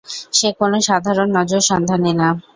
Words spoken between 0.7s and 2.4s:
সাধারণ নজর সন্ধানী না।